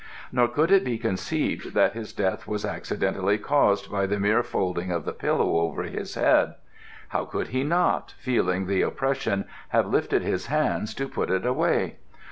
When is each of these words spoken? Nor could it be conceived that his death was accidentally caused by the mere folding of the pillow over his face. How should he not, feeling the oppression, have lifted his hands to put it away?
Nor 0.31 0.47
could 0.47 0.71
it 0.71 0.83
be 0.83 0.97
conceived 0.97 1.75
that 1.75 1.93
his 1.93 2.11
death 2.11 2.47
was 2.47 2.65
accidentally 2.65 3.37
caused 3.37 3.91
by 3.91 4.07
the 4.07 4.19
mere 4.19 4.41
folding 4.41 4.89
of 4.91 5.05
the 5.05 5.13
pillow 5.13 5.59
over 5.59 5.83
his 5.83 6.15
face. 6.15 6.47
How 7.09 7.29
should 7.31 7.49
he 7.49 7.61
not, 7.63 8.15
feeling 8.17 8.65
the 8.65 8.81
oppression, 8.81 9.45
have 9.69 9.85
lifted 9.85 10.23
his 10.23 10.47
hands 10.47 10.95
to 10.95 11.07
put 11.07 11.29
it 11.29 11.45
away? 11.45 11.97